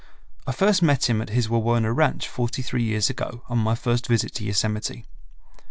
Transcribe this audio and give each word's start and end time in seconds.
I 0.47 0.51
first 0.51 0.81
met 0.81 1.07
him 1.07 1.21
at 1.21 1.29
his 1.29 1.47
Wawona 1.47 1.93
ranch 1.95 2.27
forty 2.27 2.63
three 2.63 2.81
years 2.81 3.11
ago 3.11 3.43
on 3.49 3.59
my 3.59 3.75
first 3.75 4.07
visit 4.07 4.33
to 4.33 4.43
Yosemite. 4.43 5.05